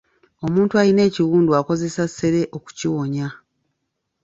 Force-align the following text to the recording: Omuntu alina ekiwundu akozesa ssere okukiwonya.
Omuntu 0.45 0.73
alina 0.81 1.01
ekiwundu 1.09 1.51
akozesa 1.59 2.03
ssere 2.09 2.41
okukiwonya. 2.57 3.27